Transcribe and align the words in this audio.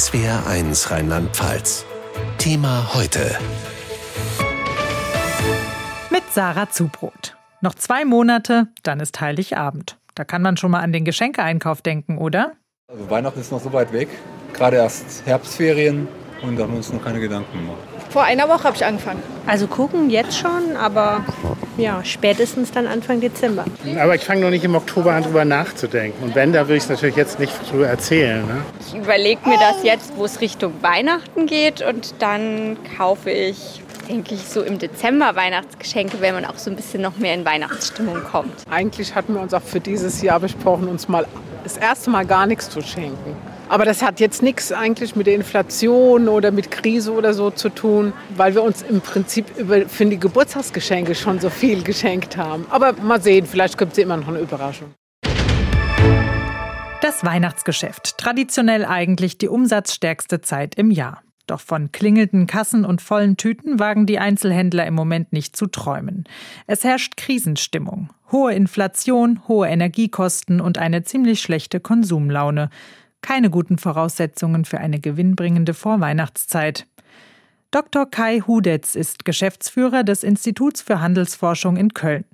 SWR1 0.00 0.90
Rheinland-Pfalz. 0.90 1.84
Thema 2.38 2.94
heute. 2.94 3.36
Mit 6.10 6.22
Sarah 6.32 6.70
Zubrot. 6.70 7.36
Noch 7.60 7.74
zwei 7.74 8.06
Monate, 8.06 8.68
dann 8.82 9.00
ist 9.00 9.20
Heiligabend. 9.20 9.98
Da 10.14 10.24
kann 10.24 10.40
man 10.40 10.56
schon 10.56 10.70
mal 10.70 10.80
an 10.80 10.94
den 10.94 11.04
Geschenkeeinkauf 11.04 11.82
denken, 11.82 12.16
oder? 12.16 12.52
Also 12.88 13.10
Weihnachten 13.10 13.40
ist 13.40 13.52
noch 13.52 13.60
so 13.60 13.74
weit 13.74 13.92
weg. 13.92 14.08
Gerade 14.54 14.78
erst 14.78 15.26
Herbstferien 15.26 16.08
und 16.42 16.56
da 16.56 16.64
haben 16.64 16.72
wir 16.72 16.78
uns 16.78 16.92
noch 16.92 17.02
keine 17.02 17.20
Gedanken 17.20 17.58
gemacht. 17.58 17.78
Vor 18.10 18.24
einer 18.24 18.48
Woche 18.48 18.64
habe 18.64 18.76
ich 18.76 18.84
angefangen. 18.84 19.22
Also 19.46 19.66
gucken 19.66 20.10
jetzt 20.10 20.36
schon, 20.36 20.76
aber 20.76 21.24
ja, 21.76 22.02
spätestens 22.04 22.72
dann 22.72 22.86
Anfang 22.86 23.20
Dezember. 23.20 23.64
Aber 24.00 24.14
ich 24.14 24.24
fange 24.24 24.40
noch 24.40 24.50
nicht 24.50 24.64
im 24.64 24.74
Oktober 24.74 25.12
an, 25.12 25.22
drüber 25.22 25.44
nachzudenken. 25.44 26.24
Und 26.24 26.34
wenn, 26.34 26.52
da 26.52 26.66
würde 26.66 26.76
ich 26.76 26.84
es 26.84 26.88
natürlich 26.88 27.16
jetzt 27.16 27.38
nicht 27.38 27.52
drüber 27.70 27.86
erzählen. 27.86 28.44
Ne? 28.46 28.62
Ich 28.80 28.94
überlege 28.94 29.48
mir 29.48 29.58
das 29.58 29.84
jetzt, 29.84 30.16
wo 30.16 30.24
es 30.24 30.40
Richtung 30.40 30.72
Weihnachten 30.82 31.46
geht. 31.46 31.82
Und 31.82 32.14
dann 32.18 32.76
kaufe 32.96 33.30
ich, 33.30 33.80
denke 34.08 34.34
ich, 34.34 34.42
so 34.42 34.62
im 34.62 34.78
Dezember 34.78 35.36
Weihnachtsgeschenke, 35.36 36.20
wenn 36.20 36.34
man 36.34 36.44
auch 36.44 36.56
so 36.56 36.70
ein 36.70 36.76
bisschen 36.76 37.02
noch 37.02 37.16
mehr 37.16 37.34
in 37.34 37.44
Weihnachtsstimmung 37.44 38.24
kommt. 38.24 38.52
Eigentlich 38.68 39.14
hatten 39.14 39.34
wir 39.34 39.40
uns 39.40 39.54
auch 39.54 39.62
für 39.62 39.80
dieses 39.80 40.20
Jahr 40.20 40.40
besprochen, 40.40 40.88
uns 40.88 41.08
mal 41.08 41.26
das 41.62 41.76
erste 41.76 42.10
Mal 42.10 42.26
gar 42.26 42.46
nichts 42.46 42.68
zu 42.70 42.82
schenken. 42.82 43.36
Aber 43.70 43.84
das 43.84 44.02
hat 44.02 44.18
jetzt 44.18 44.42
nichts 44.42 44.72
eigentlich 44.72 45.14
mit 45.14 45.28
der 45.28 45.36
Inflation 45.36 46.26
oder 46.26 46.50
mit 46.50 46.72
Krise 46.72 47.12
oder 47.12 47.32
so 47.32 47.52
zu 47.52 47.68
tun, 47.68 48.12
weil 48.36 48.52
wir 48.56 48.64
uns 48.64 48.82
im 48.82 49.00
Prinzip 49.00 49.46
über, 49.56 49.88
für 49.88 50.06
die 50.06 50.18
Geburtstagsgeschenke 50.18 51.14
schon 51.14 51.38
so 51.38 51.50
viel 51.50 51.84
geschenkt 51.84 52.36
haben. 52.36 52.66
Aber 52.70 52.94
mal 52.94 53.22
sehen, 53.22 53.46
vielleicht 53.46 53.78
gibt 53.78 53.92
es 53.92 53.98
immer 53.98 54.16
noch 54.16 54.26
eine 54.26 54.40
Überraschung. 54.40 54.92
Das 57.00 57.22
Weihnachtsgeschäft. 57.22 58.18
Traditionell 58.18 58.84
eigentlich 58.84 59.38
die 59.38 59.46
umsatzstärkste 59.46 60.40
Zeit 60.40 60.74
im 60.74 60.90
Jahr. 60.90 61.22
Doch 61.46 61.60
von 61.60 61.92
klingelnden 61.92 62.48
Kassen 62.48 62.84
und 62.84 63.00
vollen 63.00 63.36
Tüten 63.36 63.78
wagen 63.78 64.04
die 64.04 64.18
Einzelhändler 64.18 64.84
im 64.84 64.94
Moment 64.94 65.32
nicht 65.32 65.54
zu 65.54 65.68
träumen. 65.68 66.24
Es 66.66 66.82
herrscht 66.82 67.16
Krisenstimmung. 67.16 68.10
Hohe 68.32 68.52
Inflation, 68.52 69.40
hohe 69.46 69.68
Energiekosten 69.68 70.60
und 70.60 70.78
eine 70.78 71.04
ziemlich 71.04 71.40
schlechte 71.40 71.78
Konsumlaune 71.78 72.70
keine 73.22 73.50
guten 73.50 73.78
Voraussetzungen 73.78 74.64
für 74.64 74.78
eine 74.78 75.00
gewinnbringende 75.00 75.74
Vorweihnachtszeit. 75.74 76.86
Dr. 77.70 78.06
Kai 78.06 78.40
Hudetz 78.40 78.94
ist 78.94 79.24
Geschäftsführer 79.24 80.02
des 80.02 80.24
Instituts 80.24 80.82
für 80.82 81.00
Handelsforschung 81.00 81.76
in 81.76 81.94
Köln. 81.94 82.24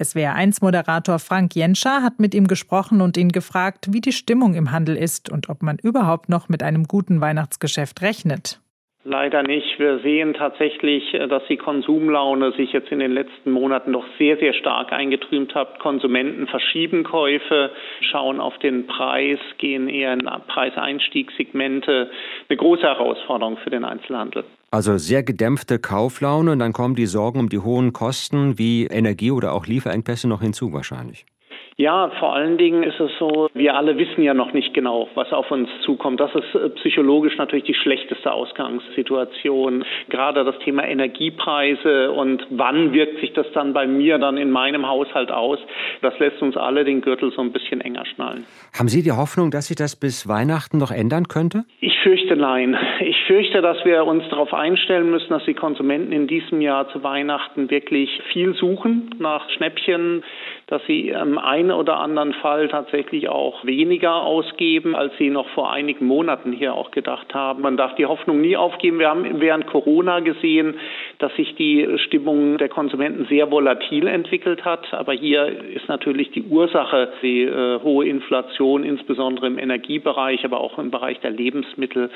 SWR1-Moderator 0.00 1.18
Frank 1.18 1.54
Jenscher 1.54 2.02
hat 2.02 2.18
mit 2.18 2.34
ihm 2.34 2.48
gesprochen 2.48 3.00
und 3.00 3.16
ihn 3.16 3.30
gefragt, 3.30 3.92
wie 3.92 4.00
die 4.00 4.12
Stimmung 4.12 4.54
im 4.54 4.72
Handel 4.72 4.96
ist 4.96 5.28
und 5.28 5.48
ob 5.48 5.62
man 5.62 5.78
überhaupt 5.78 6.28
noch 6.28 6.48
mit 6.48 6.62
einem 6.62 6.88
guten 6.88 7.20
Weihnachtsgeschäft 7.20 8.00
rechnet. 8.00 8.61
Leider 9.04 9.42
nicht. 9.42 9.80
Wir 9.80 9.98
sehen 9.98 10.32
tatsächlich, 10.34 11.12
äh, 11.12 11.26
dass 11.26 11.42
die 11.48 11.56
Konsumlaune 11.56 12.52
sich 12.52 12.72
jetzt 12.72 12.92
in 12.92 13.00
den 13.00 13.12
letzten 13.12 13.50
Monaten 13.50 13.92
doch 13.92 14.04
sehr, 14.16 14.36
sehr 14.36 14.54
stark 14.54 14.92
eingetrübt 14.92 15.56
hat. 15.56 15.80
Konsumenten 15.80 16.46
verschieben 16.46 17.02
Käufe, 17.02 17.72
schauen 18.00 18.38
auf 18.38 18.56
den 18.58 18.86
Preis, 18.86 19.40
gehen 19.58 19.88
eher 19.88 20.12
in 20.12 20.28
Preiseinstiegssegmente. 20.46 22.10
Eine 22.48 22.56
große 22.56 22.82
Herausforderung 22.82 23.56
für 23.56 23.70
den 23.70 23.84
Einzelhandel. 23.84 24.44
Also 24.70 24.96
sehr 24.98 25.24
gedämpfte 25.24 25.80
Kauflaune 25.80 26.52
und 26.52 26.60
dann 26.60 26.72
kommen 26.72 26.94
die 26.94 27.06
Sorgen 27.06 27.40
um 27.40 27.48
die 27.48 27.58
hohen 27.58 27.92
Kosten 27.92 28.56
wie 28.56 28.86
Energie 28.86 29.32
oder 29.32 29.52
auch 29.52 29.66
Lieferengpässe 29.66 30.28
noch 30.28 30.40
hinzu 30.40 30.72
wahrscheinlich. 30.72 31.26
Ja, 31.76 32.10
vor 32.20 32.34
allen 32.34 32.58
Dingen 32.58 32.82
ist 32.82 33.00
es 33.00 33.10
so, 33.18 33.48
wir 33.54 33.74
alle 33.74 33.96
wissen 33.96 34.22
ja 34.22 34.34
noch 34.34 34.52
nicht 34.52 34.74
genau, 34.74 35.08
was 35.14 35.32
auf 35.32 35.50
uns 35.50 35.68
zukommt. 35.84 36.20
Das 36.20 36.34
ist 36.34 36.54
äh, 36.54 36.68
psychologisch 36.70 37.36
natürlich 37.38 37.64
die 37.64 37.74
schlechteste 37.74 38.30
Ausgangssituation. 38.30 39.84
Gerade 40.10 40.44
das 40.44 40.58
Thema 40.60 40.86
Energiepreise 40.86 42.12
und 42.12 42.46
wann 42.50 42.92
wirkt 42.92 43.20
sich 43.20 43.32
das 43.32 43.46
dann 43.54 43.72
bei 43.72 43.86
mir 43.86 44.18
dann 44.18 44.36
in 44.36 44.50
meinem 44.50 44.86
Haushalt 44.86 45.30
aus, 45.30 45.58
das 46.02 46.18
lässt 46.18 46.42
uns 46.42 46.56
alle 46.56 46.84
den 46.84 47.00
Gürtel 47.00 47.32
so 47.32 47.40
ein 47.40 47.52
bisschen 47.52 47.80
enger 47.80 48.04
schnallen. 48.06 48.44
Haben 48.78 48.88
Sie 48.88 49.02
die 49.02 49.12
Hoffnung, 49.12 49.50
dass 49.50 49.68
sich 49.68 49.76
das 49.76 49.96
bis 49.96 50.28
Weihnachten 50.28 50.78
noch 50.78 50.90
ändern 50.90 51.28
könnte? 51.28 51.64
Ich 51.80 51.98
fürchte 52.02 52.36
nein. 52.36 52.76
Ich 53.00 53.16
fürchte, 53.26 53.62
dass 53.62 53.82
wir 53.84 54.04
uns 54.04 54.28
darauf 54.28 54.52
einstellen 54.52 55.10
müssen, 55.10 55.30
dass 55.30 55.44
die 55.44 55.54
Konsumenten 55.54 56.12
in 56.12 56.26
diesem 56.26 56.60
Jahr 56.60 56.88
zu 56.90 57.02
Weihnachten 57.02 57.70
wirklich 57.70 58.10
viel 58.32 58.54
suchen 58.54 59.10
nach 59.18 59.48
Schnäppchen, 59.50 60.22
dass 60.72 60.80
sie 60.86 61.10
im 61.10 61.36
einen 61.36 61.70
oder 61.70 61.98
anderen 61.98 62.32
Fall 62.32 62.68
tatsächlich 62.68 63.28
auch 63.28 63.62
weniger 63.62 64.22
ausgeben, 64.22 64.96
als 64.96 65.12
sie 65.18 65.28
noch 65.28 65.46
vor 65.50 65.70
einigen 65.70 66.06
Monaten 66.06 66.50
hier 66.50 66.72
auch 66.72 66.92
gedacht 66.92 67.34
haben. 67.34 67.60
Man 67.60 67.76
darf 67.76 67.94
die 67.96 68.06
Hoffnung 68.06 68.40
nie 68.40 68.56
aufgeben. 68.56 68.98
Wir 68.98 69.10
haben 69.10 69.38
während 69.38 69.66
Corona 69.66 70.20
gesehen, 70.20 70.76
dass 71.22 71.34
sich 71.36 71.54
die 71.54 71.86
Stimmung 72.06 72.58
der 72.58 72.68
Konsumenten 72.68 73.26
sehr 73.26 73.50
volatil 73.50 74.06
entwickelt 74.06 74.64
hat. 74.64 74.92
Aber 74.92 75.12
hier 75.12 75.46
ist 75.46 75.88
natürlich 75.88 76.30
die 76.32 76.42
Ursache 76.42 77.12
die 77.22 77.42
äh, 77.42 77.80
hohe 77.80 78.06
Inflation, 78.06 78.84
insbesondere 78.84 79.46
im 79.46 79.58
Energiebereich, 79.58 80.44
aber 80.44 80.60
auch 80.60 80.78
im 80.78 80.90
Bereich 80.90 81.20
der 81.20 81.30
Lebensmittel. 81.30 82.10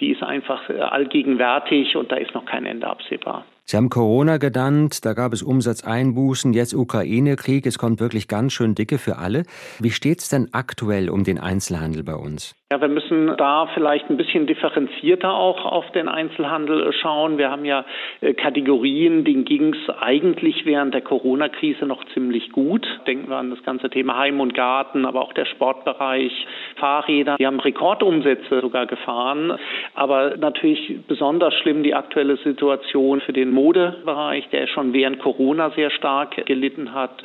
Die 0.00 0.10
ist 0.10 0.22
einfach 0.22 0.70
äh, 0.70 0.78
allgegenwärtig 0.80 1.96
und 1.96 2.12
da 2.12 2.16
ist 2.16 2.34
noch 2.34 2.44
kein 2.44 2.66
Ende 2.66 2.86
absehbar. 2.86 3.44
Sie 3.64 3.76
haben 3.76 3.90
Corona 3.90 4.38
genannt, 4.38 5.04
da 5.04 5.14
gab 5.14 5.32
es 5.32 5.42
Umsatzeinbußen, 5.42 6.52
jetzt 6.52 6.74
Ukraine-Krieg, 6.74 7.64
es 7.64 7.78
kommt 7.78 8.00
wirklich 8.00 8.26
ganz 8.26 8.52
schön 8.52 8.74
dicke 8.74 8.98
für 8.98 9.18
alle. 9.18 9.44
Wie 9.78 9.90
steht 9.90 10.18
es 10.18 10.28
denn 10.28 10.48
aktuell 10.52 11.08
um 11.08 11.22
den 11.22 11.38
Einzelhandel 11.38 12.02
bei 12.02 12.14
uns? 12.14 12.56
Ja, 12.72 12.80
wir 12.80 12.88
müssen 12.88 13.36
da 13.36 13.68
vielleicht 13.74 14.10
ein 14.10 14.16
bisschen 14.16 14.46
differenzierter 14.46 15.32
auch 15.32 15.64
auf 15.64 15.90
den 15.92 16.08
Einzelhandel 16.08 16.92
schauen. 16.92 17.38
Wir 17.38 17.50
haben 17.50 17.64
ja 17.64 17.84
äh, 18.20 18.34
Kategorien, 18.52 19.24
denen 19.24 19.46
ging 19.46 19.72
es 19.72 19.88
eigentlich 20.02 20.66
während 20.66 20.92
der 20.92 21.00
Corona-Krise 21.00 21.86
noch 21.86 22.04
ziemlich 22.12 22.52
gut. 22.52 22.86
Denken 23.06 23.30
wir 23.30 23.38
an 23.38 23.48
das 23.48 23.62
ganze 23.62 23.88
Thema 23.88 24.18
Heim 24.18 24.40
und 24.40 24.52
Garten, 24.52 25.06
aber 25.06 25.22
auch 25.22 25.32
der 25.32 25.46
Sportbereich, 25.46 26.30
Fahrräder. 26.76 27.36
Wir 27.38 27.46
haben 27.46 27.60
Rekordumsätze 27.60 28.60
sogar 28.60 28.84
gefahren. 28.84 29.56
Aber 29.94 30.36
natürlich 30.36 30.98
besonders 31.08 31.54
schlimm 31.62 31.82
die 31.82 31.94
aktuelle 31.94 32.36
Situation 32.36 33.22
für 33.22 33.32
den 33.32 33.52
Modebereich, 33.52 34.46
der 34.50 34.66
schon 34.66 34.92
während 34.92 35.20
Corona 35.20 35.70
sehr 35.70 35.90
stark 35.90 36.44
gelitten 36.44 36.92
hat. 36.92 37.22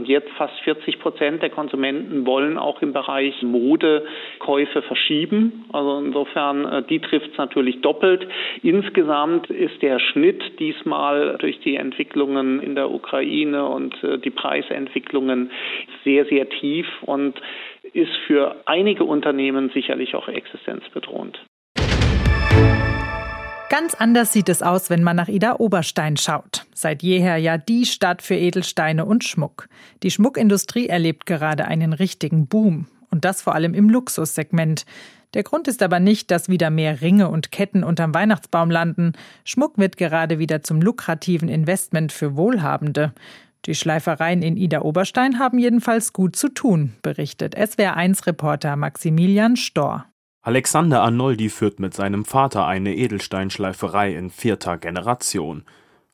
Und 0.00 0.08
jetzt 0.08 0.30
fast 0.30 0.58
40 0.60 0.98
Prozent 0.98 1.42
der 1.42 1.50
Konsumenten 1.50 2.24
wollen 2.24 2.56
auch 2.56 2.80
im 2.80 2.94
Bereich 2.94 3.42
Modekäufe 3.42 4.80
verschieben. 4.80 5.66
Also 5.74 5.98
insofern, 5.98 6.64
äh, 6.64 6.82
die 6.84 7.00
trifft 7.00 7.32
es 7.32 7.36
natürlich 7.36 7.82
doppelt. 7.82 8.26
Insgesamt 8.62 9.50
ist 9.50 9.82
der 9.82 9.98
Schnitt 9.98 10.58
diesmal 10.58 11.36
durch 11.38 11.60
die 11.60 11.76
Entwicklungen 11.76 12.62
in 12.62 12.76
der 12.76 12.90
Ukraine 12.90 13.66
und 13.66 14.02
äh, 14.02 14.16
die 14.16 14.30
Preisentwicklungen 14.30 15.50
sehr, 16.02 16.24
sehr 16.24 16.48
tief 16.48 16.86
und 17.02 17.38
ist 17.92 18.16
für 18.26 18.56
einige 18.64 19.04
Unternehmen 19.04 19.68
sicherlich 19.74 20.14
auch 20.14 20.28
existenzbedrohend. 20.28 21.38
Ganz 23.70 23.94
anders 23.94 24.32
sieht 24.32 24.48
es 24.48 24.62
aus, 24.62 24.90
wenn 24.90 25.04
man 25.04 25.14
nach 25.14 25.28
Ida 25.28 25.54
Oberstein 25.60 26.16
schaut. 26.16 26.66
Seit 26.74 27.04
jeher 27.04 27.36
ja 27.36 27.56
die 27.56 27.86
Stadt 27.86 28.20
für 28.20 28.34
Edelsteine 28.34 29.04
und 29.04 29.22
Schmuck. 29.22 29.68
Die 30.02 30.10
Schmuckindustrie 30.10 30.88
erlebt 30.88 31.24
gerade 31.24 31.66
einen 31.66 31.92
richtigen 31.92 32.48
Boom. 32.48 32.88
Und 33.12 33.24
das 33.24 33.42
vor 33.42 33.54
allem 33.54 33.72
im 33.74 33.88
Luxussegment. 33.88 34.86
Der 35.34 35.44
Grund 35.44 35.68
ist 35.68 35.84
aber 35.84 36.00
nicht, 36.00 36.32
dass 36.32 36.48
wieder 36.48 36.68
mehr 36.68 37.00
Ringe 37.00 37.28
und 37.28 37.52
Ketten 37.52 37.84
unterm 37.84 38.12
Weihnachtsbaum 38.12 38.72
landen. 38.72 39.12
Schmuck 39.44 39.78
wird 39.78 39.96
gerade 39.96 40.40
wieder 40.40 40.64
zum 40.64 40.82
lukrativen 40.82 41.48
Investment 41.48 42.10
für 42.10 42.34
Wohlhabende. 42.34 43.12
Die 43.66 43.76
Schleifereien 43.76 44.42
in 44.42 44.56
Ida 44.56 44.80
Oberstein 44.80 45.38
haben 45.38 45.60
jedenfalls 45.60 46.12
gut 46.12 46.34
zu 46.34 46.48
tun, 46.48 46.94
berichtet 47.02 47.56
SWR1-Reporter 47.56 48.74
Maximilian 48.74 49.54
Storr. 49.54 50.09
Alexander 50.42 51.02
Arnoldi 51.02 51.50
führt 51.50 51.80
mit 51.80 51.92
seinem 51.92 52.24
Vater 52.24 52.66
eine 52.66 52.96
Edelsteinschleiferei 52.96 54.14
in 54.14 54.30
vierter 54.30 54.78
Generation. 54.78 55.64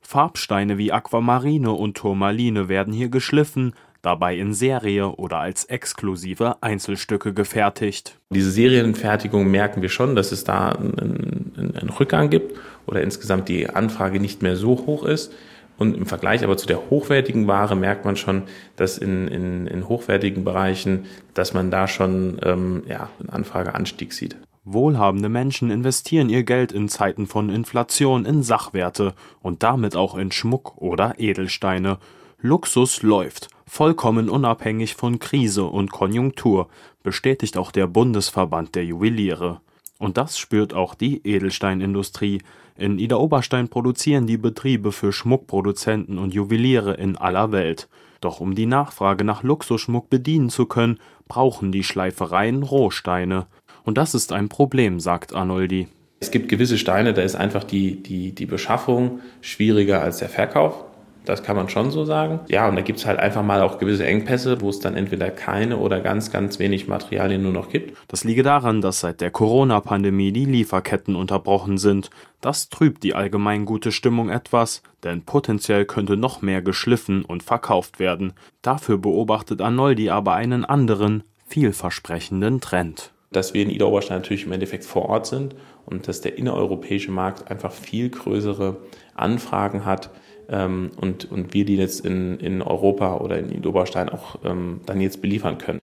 Farbsteine 0.00 0.78
wie 0.78 0.90
Aquamarine 0.90 1.70
und 1.70 1.96
Turmaline 1.96 2.68
werden 2.68 2.92
hier 2.92 3.08
geschliffen, 3.08 3.72
dabei 4.02 4.36
in 4.36 4.52
Serie 4.52 5.10
oder 5.10 5.38
als 5.38 5.66
exklusive 5.66 6.60
Einzelstücke 6.60 7.34
gefertigt. 7.34 8.18
Diese 8.30 8.50
Serienfertigung 8.50 9.48
merken 9.48 9.80
wir 9.80 9.88
schon, 9.90 10.16
dass 10.16 10.32
es 10.32 10.42
da 10.42 10.70
einen, 10.70 11.52
einen 11.56 11.90
Rückgang 11.90 12.28
gibt 12.28 12.58
oder 12.86 13.02
insgesamt 13.02 13.48
die 13.48 13.70
Anfrage 13.70 14.18
nicht 14.18 14.42
mehr 14.42 14.56
so 14.56 14.70
hoch 14.86 15.04
ist. 15.04 15.32
Und 15.78 15.96
im 15.96 16.06
Vergleich 16.06 16.42
aber 16.42 16.56
zu 16.56 16.66
der 16.66 16.90
hochwertigen 16.90 17.46
Ware 17.46 17.76
merkt 17.76 18.04
man 18.04 18.16
schon, 18.16 18.44
dass 18.76 18.98
in, 18.98 19.28
in, 19.28 19.66
in 19.66 19.88
hochwertigen 19.88 20.44
Bereichen, 20.44 21.06
dass 21.34 21.52
man 21.52 21.70
da 21.70 21.86
schon 21.86 22.38
ähm, 22.42 22.82
ja, 22.88 23.10
einen 23.20 23.30
Anfrageanstieg 23.30 24.12
sieht. 24.12 24.36
Wohlhabende 24.64 25.28
Menschen 25.28 25.70
investieren 25.70 26.28
ihr 26.28 26.42
Geld 26.42 26.72
in 26.72 26.88
Zeiten 26.88 27.26
von 27.26 27.50
Inflation 27.50 28.24
in 28.24 28.42
Sachwerte 28.42 29.14
und 29.40 29.62
damit 29.62 29.94
auch 29.94 30.16
in 30.16 30.32
Schmuck 30.32 30.76
oder 30.78 31.14
Edelsteine. 31.18 31.98
Luxus 32.40 33.02
läuft, 33.02 33.48
vollkommen 33.66 34.28
unabhängig 34.28 34.96
von 34.96 35.20
Krise 35.20 35.64
und 35.64 35.92
Konjunktur, 35.92 36.68
bestätigt 37.04 37.56
auch 37.56 37.70
der 37.70 37.86
Bundesverband 37.86 38.74
der 38.74 38.84
Juweliere. 38.84 39.60
Und 39.98 40.16
das 40.16 40.38
spürt 40.38 40.74
auch 40.74 40.94
die 40.94 41.26
Edelsteinindustrie. 41.26 42.42
In 42.76 42.98
Ida-Oberstein 42.98 43.68
produzieren 43.68 44.26
die 44.26 44.36
Betriebe 44.36 44.92
für 44.92 45.12
Schmuckproduzenten 45.12 46.18
und 46.18 46.34
Juweliere 46.34 46.94
in 46.94 47.16
aller 47.16 47.52
Welt. 47.52 47.88
Doch 48.20 48.40
um 48.40 48.54
die 48.54 48.66
Nachfrage 48.66 49.24
nach 49.24 49.42
Luxusschmuck 49.42 50.10
bedienen 50.10 50.50
zu 50.50 50.66
können, 50.66 50.98
brauchen 51.28 51.72
die 51.72 51.84
Schleifereien 51.84 52.62
Rohsteine. 52.62 53.46
Und 53.84 53.98
das 53.98 54.14
ist 54.14 54.32
ein 54.32 54.48
Problem, 54.48 55.00
sagt 55.00 55.34
Arnoldi. 55.34 55.88
Es 56.20 56.30
gibt 56.30 56.48
gewisse 56.48 56.78
Steine, 56.78 57.12
da 57.14 57.22
ist 57.22 57.36
einfach 57.36 57.64
die, 57.64 58.02
die, 58.02 58.32
die 58.32 58.46
Beschaffung 58.46 59.20
schwieriger 59.40 60.02
als 60.02 60.18
der 60.18 60.28
Verkauf. 60.28 60.84
Das 61.26 61.42
kann 61.42 61.56
man 61.56 61.68
schon 61.68 61.90
so 61.90 62.04
sagen. 62.04 62.40
Ja, 62.48 62.68
und 62.68 62.76
da 62.76 62.82
gibt 62.82 63.00
es 63.00 63.04
halt 63.04 63.18
einfach 63.18 63.42
mal 63.42 63.60
auch 63.60 63.78
gewisse 63.78 64.06
Engpässe, 64.06 64.60
wo 64.60 64.70
es 64.70 64.78
dann 64.78 64.94
entweder 64.94 65.28
keine 65.30 65.76
oder 65.76 66.00
ganz, 66.00 66.30
ganz 66.30 66.58
wenig 66.60 66.86
Materialien 66.86 67.42
nur 67.42 67.52
noch 67.52 67.68
gibt. 67.68 67.98
Das 68.08 68.22
liege 68.22 68.44
daran, 68.44 68.80
dass 68.80 69.00
seit 69.00 69.20
der 69.20 69.32
Corona-Pandemie 69.32 70.30
die 70.32 70.44
Lieferketten 70.44 71.16
unterbrochen 71.16 71.78
sind. 71.78 72.10
Das 72.40 72.68
trübt 72.68 73.02
die 73.02 73.14
allgemein 73.14 73.64
gute 73.64 73.90
Stimmung 73.90 74.30
etwas, 74.30 74.82
denn 75.02 75.22
potenziell 75.22 75.84
könnte 75.84 76.16
noch 76.16 76.42
mehr 76.42 76.62
geschliffen 76.62 77.24
und 77.24 77.42
verkauft 77.42 77.98
werden. 77.98 78.32
Dafür 78.62 78.98
beobachtet 78.98 79.60
Arnoldi 79.60 80.10
aber 80.10 80.34
einen 80.34 80.64
anderen, 80.64 81.24
vielversprechenden 81.48 82.60
Trend. 82.60 83.12
Dass 83.32 83.52
wir 83.52 83.62
in 83.62 83.70
Ida 83.70 83.86
Oberstein 83.86 84.18
natürlich 84.18 84.46
im 84.46 84.52
Endeffekt 84.52 84.84
vor 84.84 85.08
Ort 85.08 85.26
sind 85.26 85.56
und 85.86 86.06
dass 86.06 86.20
der 86.20 86.38
innereuropäische 86.38 87.10
Markt 87.10 87.50
einfach 87.50 87.72
viel 87.72 88.10
größere 88.10 88.76
Anfragen 89.14 89.84
hat, 89.84 90.10
ähm, 90.48 90.90
und, 90.96 91.30
und 91.30 91.54
wir 91.54 91.64
die 91.64 91.76
jetzt 91.76 92.04
in, 92.04 92.38
in 92.38 92.62
Europa 92.62 93.16
oder 93.16 93.38
in 93.38 93.64
Oberstein 93.64 94.08
auch 94.08 94.36
ähm, 94.44 94.80
dann 94.86 95.00
jetzt 95.00 95.20
beliefern 95.20 95.58
können. 95.58 95.80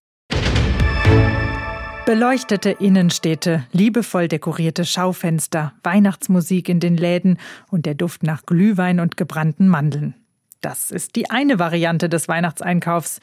Beleuchtete 2.06 2.70
Innenstädte, 2.70 3.64
liebevoll 3.72 4.28
dekorierte 4.28 4.84
Schaufenster, 4.84 5.74
Weihnachtsmusik 5.84 6.68
in 6.68 6.82
den 6.82 6.98
Läden 6.98 7.40
und 7.72 7.86
der 7.86 7.96
Duft 7.96 8.24
nach 8.24 8.46
Glühwein 8.46 9.00
und 9.00 9.16
gebrannten 9.16 9.70
Mandeln. 9.70 10.14
Das 10.60 10.92
ist 10.92 11.16
die 11.16 11.30
eine 11.30 11.60
Variante 11.60 12.10
des 12.10 12.28
Weihnachtseinkaufs. 12.28 13.22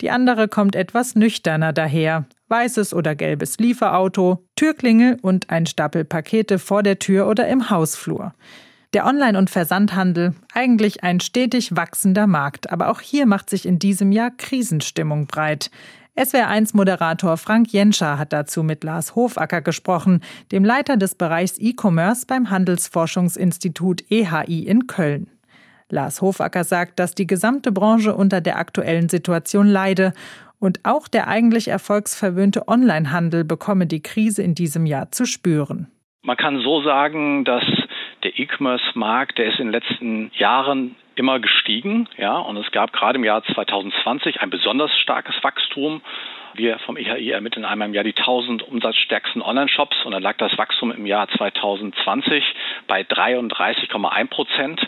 Die 0.00 0.10
andere 0.10 0.48
kommt 0.48 0.74
etwas 0.74 1.14
nüchterner 1.14 1.74
daher. 1.74 2.24
Weißes 2.48 2.94
oder 2.94 3.14
gelbes 3.14 3.58
Lieferauto, 3.58 4.44
Türklingel 4.56 5.18
und 5.20 5.50
ein 5.50 5.66
Stapel 5.66 6.04
Pakete 6.04 6.58
vor 6.58 6.82
der 6.82 6.98
Tür 6.98 7.26
oder 7.28 7.46
im 7.48 7.68
Hausflur. 7.68 8.34
Der 8.94 9.06
Online- 9.06 9.36
und 9.36 9.50
Versandhandel, 9.50 10.34
eigentlich 10.52 11.02
ein 11.02 11.18
stetig 11.18 11.74
wachsender 11.74 12.28
Markt, 12.28 12.70
aber 12.70 12.88
auch 12.88 13.00
hier 13.00 13.26
macht 13.26 13.50
sich 13.50 13.66
in 13.66 13.80
diesem 13.80 14.12
Jahr 14.12 14.30
Krisenstimmung 14.30 15.26
breit. 15.26 15.72
SWR1-Moderator 16.16 17.36
Frank 17.36 17.72
Jenscher 17.72 18.20
hat 18.20 18.32
dazu 18.32 18.62
mit 18.62 18.84
Lars 18.84 19.16
Hofacker 19.16 19.62
gesprochen, 19.62 20.20
dem 20.52 20.64
Leiter 20.64 20.96
des 20.96 21.16
Bereichs 21.16 21.58
E-Commerce 21.58 22.24
beim 22.28 22.50
Handelsforschungsinstitut 22.50 24.04
EHI 24.12 24.60
in 24.60 24.86
Köln. 24.86 25.26
Lars 25.88 26.22
Hofacker 26.22 26.62
sagt, 26.62 27.00
dass 27.00 27.16
die 27.16 27.26
gesamte 27.26 27.72
Branche 27.72 28.14
unter 28.14 28.40
der 28.40 28.58
aktuellen 28.58 29.08
Situation 29.08 29.66
leide 29.66 30.12
und 30.60 30.78
auch 30.84 31.08
der 31.08 31.26
eigentlich 31.26 31.66
erfolgsverwöhnte 31.66 32.68
Onlinehandel 32.68 33.42
bekomme 33.42 33.88
die 33.88 34.02
Krise 34.02 34.44
in 34.44 34.54
diesem 34.54 34.86
Jahr 34.86 35.10
zu 35.10 35.26
spüren. 35.26 35.88
Man 36.22 36.36
kann 36.38 36.60
so 36.62 36.80
sagen, 36.82 37.44
dass 37.44 37.64
der 38.24 38.38
E-Commerce-Markt, 38.38 39.38
der 39.38 39.46
ist 39.46 39.60
in 39.60 39.66
den 39.66 39.72
letzten 39.72 40.30
Jahren 40.34 40.96
immer 41.16 41.38
gestiegen, 41.38 42.08
ja, 42.16 42.36
und 42.38 42.56
es 42.56 42.70
gab 42.72 42.92
gerade 42.92 43.18
im 43.18 43.24
Jahr 43.24 43.44
2020 43.44 44.40
ein 44.40 44.50
besonders 44.50 44.90
starkes 44.98 45.36
Wachstum. 45.42 46.02
Wir 46.54 46.78
vom 46.80 46.96
EHI 46.96 47.30
ermitteln 47.30 47.64
einmal 47.64 47.88
im 47.88 47.94
Jahr 47.94 48.04
die 48.04 48.16
1000 48.16 48.62
umsatzstärksten 48.62 49.42
Online-Shops 49.42 50.04
und 50.04 50.12
dann 50.12 50.22
lag 50.22 50.36
das 50.36 50.56
Wachstum 50.56 50.92
im 50.92 51.04
Jahr 51.04 51.28
2020 51.28 52.44
bei 52.86 53.02
33,1 53.02 54.28
Prozent. 54.28 54.80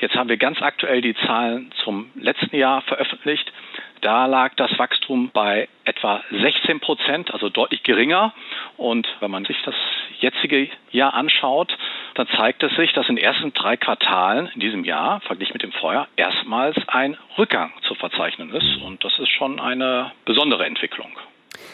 Jetzt 0.00 0.14
haben 0.14 0.28
wir 0.28 0.36
ganz 0.36 0.62
aktuell 0.62 1.00
die 1.00 1.14
Zahlen 1.26 1.72
zum 1.84 2.10
letzten 2.14 2.56
Jahr 2.56 2.82
veröffentlicht. 2.82 3.52
Da 4.00 4.26
lag 4.26 4.54
das 4.54 4.78
Wachstum 4.78 5.30
bei 5.32 5.68
etwa 5.84 6.22
16 6.30 6.78
Prozent, 6.78 7.32
also 7.32 7.48
deutlich 7.48 7.82
geringer. 7.82 8.32
Und 8.76 9.08
wenn 9.18 9.30
man 9.30 9.44
sich 9.44 9.56
das 9.64 9.74
jetzige 10.20 10.68
Jahr 10.92 11.14
anschaut, 11.14 11.76
dann 12.18 12.26
zeigt 12.36 12.62
es 12.64 12.74
sich, 12.74 12.92
dass 12.94 13.08
in 13.08 13.14
den 13.14 13.24
ersten 13.24 13.52
drei 13.52 13.76
Quartalen 13.76 14.50
in 14.52 14.60
diesem 14.60 14.84
Jahr, 14.84 15.20
verglichen 15.20 15.52
mit 15.52 15.62
dem 15.62 15.72
Vorjahr, 15.72 16.08
erstmals 16.16 16.76
ein 16.88 17.16
Rückgang 17.38 17.72
zu 17.86 17.94
verzeichnen 17.94 18.50
ist. 18.52 18.82
Und 18.84 19.04
das 19.04 19.16
ist 19.18 19.30
schon 19.30 19.60
eine 19.60 20.10
besondere 20.24 20.66
Entwicklung. 20.66 21.12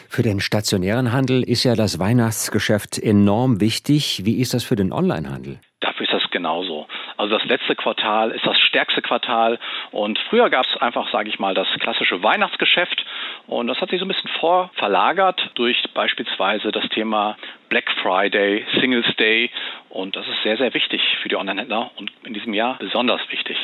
Für 0.07 0.21
den 0.21 0.39
stationären 0.39 1.11
Handel 1.11 1.43
ist 1.43 1.63
ja 1.63 1.75
das 1.75 1.99
Weihnachtsgeschäft 1.99 2.99
enorm 2.99 3.59
wichtig. 3.59 4.21
Wie 4.23 4.39
ist 4.39 4.53
das 4.53 4.63
für 4.63 4.75
den 4.75 4.93
Onlinehandel? 4.93 5.59
Dafür 5.79 6.05
ist 6.05 6.13
das 6.13 6.29
genauso. 6.31 6.87
Also 7.17 7.37
das 7.37 7.47
letzte 7.47 7.75
Quartal 7.75 8.31
ist 8.31 8.45
das 8.45 8.57
stärkste 8.59 9.01
Quartal 9.01 9.59
und 9.91 10.19
früher 10.29 10.49
gab 10.49 10.65
es 10.65 10.81
einfach, 10.81 11.11
sage 11.11 11.29
ich 11.29 11.39
mal, 11.39 11.53
das 11.53 11.67
klassische 11.79 12.21
Weihnachtsgeschäft 12.21 13.05
und 13.47 13.67
das 13.67 13.79
hat 13.79 13.89
sich 13.89 13.99
so 13.99 14.05
ein 14.05 14.09
bisschen 14.09 14.29
vorverlagert 14.39 15.39
durch 15.55 15.77
beispielsweise 15.93 16.71
das 16.71 16.87
Thema 16.89 17.37
Black 17.69 17.85
Friday, 18.01 18.65
Singles 18.79 19.05
Day 19.17 19.49
und 19.89 20.15
das 20.15 20.25
ist 20.27 20.43
sehr, 20.43 20.57
sehr 20.57 20.73
wichtig 20.73 21.01
für 21.21 21.29
die 21.29 21.35
Onlinehändler 21.35 21.91
und 21.97 22.11
in 22.23 22.33
diesem 22.33 22.53
Jahr 22.53 22.77
besonders 22.79 23.21
wichtig. 23.29 23.57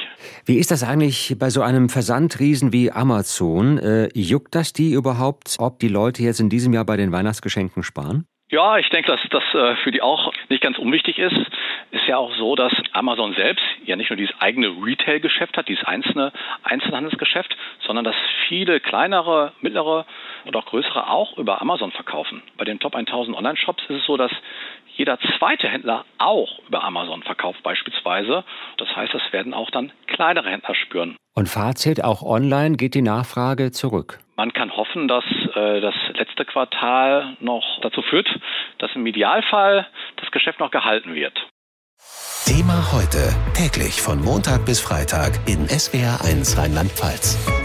Wie 0.45 0.57
ist 0.57 0.72
das 0.72 0.83
eigentlich 0.83 1.36
bei 1.39 1.50
so 1.50 1.62
einem 1.62 1.89
Versandriesen 1.89 2.74
wie 2.74 2.92
Amazon? 2.92 3.78
Äh, 3.78 4.10
juckt 4.13 4.56
das 4.56 4.74
die 4.74 4.94
überhaupt, 4.94 5.56
ob 5.60 5.80
die 5.80 5.88
Leute 5.88 6.24
jetzt 6.24 6.39
in 6.39 6.50
diesem 6.50 6.74
Jahr 6.74 6.86
bei 6.86 6.98
den 6.98 7.12
Weihnachtsgeschenken 7.12 7.84
sparen? 7.84 8.25
Ja, 8.51 8.77
ich 8.77 8.89
denke, 8.89 9.09
dass 9.09 9.21
das 9.30 9.44
äh, 9.53 9.75
für 9.77 9.92
die 9.92 10.01
auch 10.01 10.33
nicht 10.50 10.62
ganz 10.62 10.77
unwichtig 10.77 11.18
ist. 11.18 11.38
Ist 11.92 12.06
ja 12.07 12.18
auch 12.18 12.36
so, 12.36 12.57
dass 12.57 12.74
Amazon 12.92 13.33
selbst 13.33 13.63
ja 13.86 13.95
nicht 13.95 14.09
nur 14.09 14.18
dieses 14.18 14.36
eigene 14.42 14.68
Retail-Geschäft 14.68 15.56
hat, 15.56 15.69
dieses 15.69 15.86
einzelne 15.86 16.33
Einzelhandelsgeschäft, 16.63 17.56
sondern 17.88 18.03
dass 18.03 18.15
viele 18.50 18.81
kleinere, 18.81 19.53
mittlere 19.62 20.06
und 20.44 20.53
auch 20.57 20.65
größere 20.65 21.09
auch 21.09 21.38
über 21.38 21.62
Amazon 21.62 21.92
verkaufen. 21.94 22.44
Bei 22.57 22.65
den 22.65 22.80
Top 22.80 22.94
1000 22.94 23.38
Online-Shops 23.38 23.83
ist 23.88 24.01
es 24.01 24.06
so, 24.06 24.18
dass 24.18 24.31
jeder 24.98 25.18
zweite 25.38 25.69
Händler 25.69 26.03
auch 26.18 26.59
über 26.68 26.83
Amazon 26.83 27.24
verkauft 27.24 27.63
beispielsweise. 27.63 28.44
Das 28.75 28.94
heißt, 28.94 29.13
das 29.13 29.21
werden 29.31 29.53
auch 29.53 29.71
dann 29.71 29.94
kleinere 30.07 30.50
Händler 30.50 30.75
spüren. 30.75 31.15
Und 31.33 31.48
Fazit, 31.48 32.03
auch 32.03 32.21
online 32.21 32.75
geht 32.75 32.95
die 32.95 33.01
Nachfrage 33.01 33.71
zurück. 33.71 34.19
Man 34.36 34.51
kann 34.51 34.75
hoffen, 34.75 35.07
dass 35.07 35.24
äh, 35.56 35.81
das 35.81 35.95
letzte 36.13 36.45
Quartal 36.45 37.38
noch 37.39 37.80
dazu 37.81 38.01
führt, 38.01 38.27
dass 38.80 38.92
im 38.95 39.06
Idealfall 39.06 39.88
das 40.18 40.31
Geschäft 40.31 40.59
noch 40.59 40.71
gehalten 40.71 41.13
wird. 41.13 41.38
Thema 42.46 42.91
heute, 42.91 43.34
täglich 43.53 44.01
von 44.01 44.22
Montag 44.22 44.65
bis 44.65 44.81
Freitag 44.81 45.34
in 45.48 45.67
SWR1 45.67 46.58
Rheinland-Pfalz. 46.58 47.61